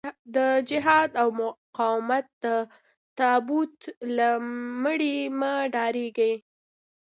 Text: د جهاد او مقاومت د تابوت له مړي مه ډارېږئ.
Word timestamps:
د 0.35 0.37
جهاد 0.69 1.09
او 1.21 1.27
مقاومت 1.39 2.25
د 2.43 2.45
تابوت 3.19 3.75
له 4.17 4.27
مړي 4.83 5.17
مه 5.39 5.51
ډارېږئ. 5.73 6.33